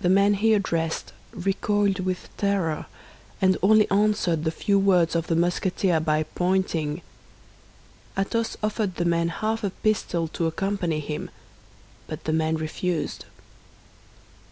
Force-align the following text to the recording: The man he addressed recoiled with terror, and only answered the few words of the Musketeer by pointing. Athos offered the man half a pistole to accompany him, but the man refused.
The 0.00 0.08
man 0.08 0.34
he 0.34 0.54
addressed 0.54 1.12
recoiled 1.32 1.98
with 1.98 2.28
terror, 2.36 2.86
and 3.42 3.56
only 3.60 3.90
answered 3.90 4.44
the 4.44 4.52
few 4.52 4.78
words 4.78 5.16
of 5.16 5.26
the 5.26 5.34
Musketeer 5.34 5.98
by 5.98 6.22
pointing. 6.22 7.02
Athos 8.16 8.56
offered 8.62 8.94
the 8.94 9.04
man 9.04 9.28
half 9.30 9.64
a 9.64 9.70
pistole 9.70 10.28
to 10.28 10.46
accompany 10.46 11.00
him, 11.00 11.28
but 12.06 12.22
the 12.22 12.32
man 12.32 12.54
refused. 12.54 13.24